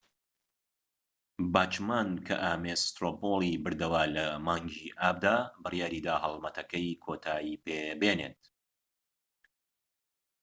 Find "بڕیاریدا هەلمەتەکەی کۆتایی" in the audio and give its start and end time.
5.63-7.61